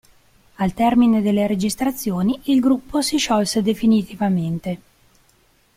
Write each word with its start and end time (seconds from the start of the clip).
Al 0.55 0.73
termine 0.73 1.21
delle 1.21 1.45
registrazioni 1.45 2.39
il 2.45 2.59
gruppo 2.59 3.03
si 3.03 3.17
sciolse 3.17 3.61
definitivamente. 3.61 4.79